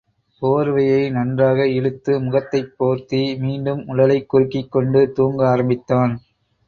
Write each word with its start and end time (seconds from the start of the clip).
போர்வையை 0.41 1.11
நன்றாக 1.11 1.67
இழுத்து 1.69 2.19
முகத்தைப் 2.19 2.73
போர்த்தி, 2.77 3.21
மீண்டும் 3.37 3.83
உடலை 3.87 4.25
குறுக்கிக் 4.25 4.71
கொண்டுதூங்க 4.71 5.49
ஆரம்பித்தான். 5.49 6.15